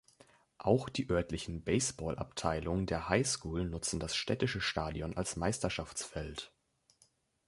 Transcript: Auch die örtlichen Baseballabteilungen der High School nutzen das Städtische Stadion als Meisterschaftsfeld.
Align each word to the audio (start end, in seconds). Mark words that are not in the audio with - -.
Auch 0.57 0.89
die 0.89 1.07
örtlichen 1.11 1.63
Baseballabteilungen 1.63 2.87
der 2.87 3.07
High 3.07 3.27
School 3.27 3.65
nutzen 3.69 3.99
das 3.99 4.15
Städtische 4.15 4.59
Stadion 4.59 5.15
als 5.15 5.35
Meisterschaftsfeld. 5.35 6.51